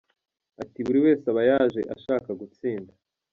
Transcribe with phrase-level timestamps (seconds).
[0.61, 2.93] Ati “Buri wese aba yaje ashaka gutsinda.